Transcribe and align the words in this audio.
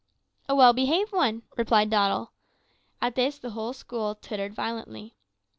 "`A 0.49 0.57
well 0.57 0.73
behaved 0.73 1.11
one,' 1.11 1.43
replied 1.57 1.91
Doddle. 1.91 2.31
"At 3.03 3.13
this 3.13 3.37
the 3.37 3.51
whole 3.51 3.71
school 3.73 4.15
tittered 4.15 4.51
violently. 4.55 5.13